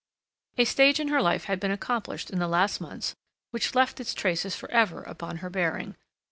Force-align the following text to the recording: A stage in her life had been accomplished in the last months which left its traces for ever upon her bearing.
A 0.57 0.65
stage 0.65 0.99
in 0.99 1.09
her 1.09 1.21
life 1.21 1.43
had 1.43 1.59
been 1.59 1.69
accomplished 1.69 2.31
in 2.31 2.39
the 2.39 2.47
last 2.47 2.81
months 2.81 3.13
which 3.51 3.75
left 3.75 3.99
its 3.99 4.15
traces 4.15 4.55
for 4.55 4.67
ever 4.71 5.03
upon 5.03 5.37
her 5.45 5.49
bearing. 5.51 5.95